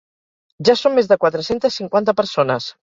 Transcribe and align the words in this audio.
Ja 0.69 0.75
som 0.83 0.97
més 1.01 1.11
de 1.13 1.19
quatre-centes 1.27 1.81
cinquanta 1.83 2.21
persones. 2.23 2.75